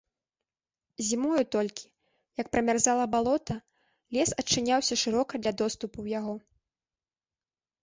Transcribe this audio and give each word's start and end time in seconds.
Зімою 1.09 1.43
толькі, 1.55 1.91
як 2.41 2.47
прамярзала 2.55 3.05
балота, 3.13 3.55
лес 4.19 4.29
адчыняўся 4.41 4.95
шырока 5.05 5.33
для 5.45 5.53
доступу 5.63 5.93
ў 6.01 6.07
яго. 6.19 6.35